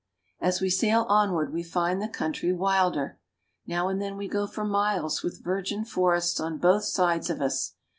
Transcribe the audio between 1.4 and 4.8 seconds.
we find the country wilder. Now and then we go for